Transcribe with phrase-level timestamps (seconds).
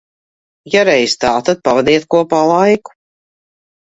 [0.75, 2.95] Ja reiz tā, tad pavadiet kopā laiku.